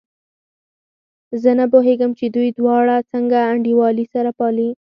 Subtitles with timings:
[1.41, 4.69] زه نه پوهېږم چې دوی دواړه څنګه انډيوالي سره پالي.